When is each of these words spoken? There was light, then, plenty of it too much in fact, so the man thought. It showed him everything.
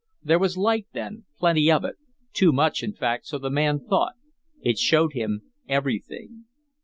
There 0.23 0.39
was 0.39 0.57
light, 0.57 0.87
then, 0.93 1.25
plenty 1.37 1.71
of 1.71 1.83
it 1.85 1.95
too 2.33 2.51
much 2.51 2.81
in 2.81 2.91
fact, 2.91 3.27
so 3.27 3.37
the 3.37 3.51
man 3.51 3.79
thought. 3.79 4.13
It 4.59 4.79
showed 4.79 5.13
him 5.13 5.51
everything. 5.69 6.45